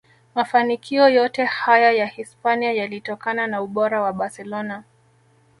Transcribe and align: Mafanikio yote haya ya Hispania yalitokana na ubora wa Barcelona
Mafanikio 0.35 1.09
yote 1.09 1.45
haya 1.45 1.91
ya 1.91 2.05
Hispania 2.05 2.71
yalitokana 2.73 3.47
na 3.47 3.61
ubora 3.61 4.01
wa 4.01 4.13
Barcelona 4.13 4.83